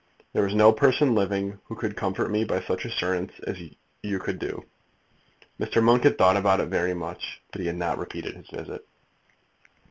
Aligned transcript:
There 0.33 0.47
is 0.47 0.55
no 0.55 0.71
person 0.73 1.13
living 1.13 1.59
who 1.65 1.75
could 1.75 1.95
comfort 1.95 2.31
me 2.31 2.43
by 2.43 2.59
such 2.59 2.85
assurance 2.85 3.33
as 3.45 3.57
you 4.01 4.17
could 4.17 4.39
do." 4.39 4.65
Mr. 5.59 5.79
Monk 5.83 6.05
had 6.05 6.17
thought 6.17 6.37
about 6.37 6.59
it 6.59 6.69
very 6.69 6.95
much, 6.95 7.39
but 7.51 7.61
he 7.61 7.67
had 7.67 7.75
not 7.77 7.99
repeated 7.99 8.35
his 8.35 8.49
visit. 8.49 8.83